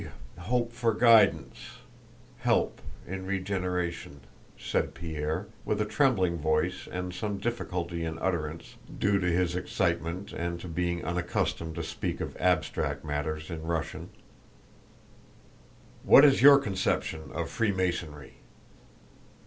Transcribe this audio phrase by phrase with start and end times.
[0.35, 0.39] "I...
[0.41, 0.73] hope...
[0.73, 1.77] for guidance...
[2.39, 2.81] help...
[3.05, 4.21] in regeneration,"
[4.57, 10.33] said Pierre, with a trembling voice and some difficulty in utterance due to his excitement
[10.33, 14.09] and to being unaccustomed to speak of abstract matters in Russian.
[16.03, 18.37] "What is your conception of Freemasonry?"